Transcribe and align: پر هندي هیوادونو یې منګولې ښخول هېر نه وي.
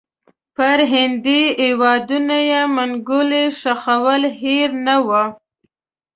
پر 0.55 0.77
هندي 0.93 1.41
هیوادونو 1.63 2.37
یې 2.49 2.61
منګولې 2.75 3.43
ښخول 3.59 4.23
هېر 4.41 4.69
نه 4.85 4.95
وي. 5.07 5.23